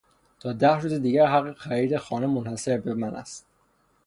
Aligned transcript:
تا 0.39 0.51
ده 0.53 0.79
روز 0.79 0.93
دیگر 0.93 1.27
حق 1.27 1.57
خرید 1.57 1.97
خانه 1.97 2.27
منحصر 2.27 2.77
به 2.77 2.93
من 2.93 3.15
است. 3.15 3.45